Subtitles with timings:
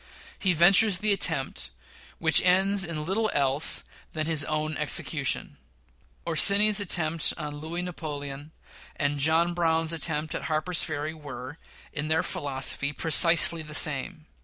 [0.39, 1.69] He ventures the attempt,
[2.17, 5.57] which ends in little else than his own execution.
[6.25, 8.51] Orsini's attempt on Louis Napoleon
[8.95, 11.59] and John Brown's attempt at Harper's Ferry were,
[11.93, 14.25] in their philosophy, precisely the same.